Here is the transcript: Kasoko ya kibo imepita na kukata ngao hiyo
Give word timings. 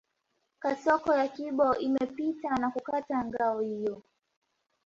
Kasoko 0.61 1.09
ya 1.19 1.27
kibo 1.35 1.69
imepita 1.77 2.49
na 2.57 2.67
kukata 2.71 3.17
ngao 3.25 3.59
hiyo 3.59 4.03